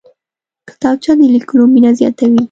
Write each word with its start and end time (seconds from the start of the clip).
کتابچه 0.69 1.11
د 1.19 1.21
لیکلو 1.35 1.63
مینه 1.73 1.91
زیاتوي 1.99 2.39